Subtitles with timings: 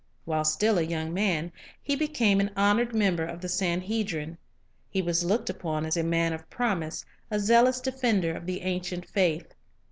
[0.25, 4.39] While still a young man, he became an honored member of the Sanhedrin.
[4.89, 9.07] He was looked upon as a man of promise, a zealous defender of the ancient
[9.07, 9.53] faith.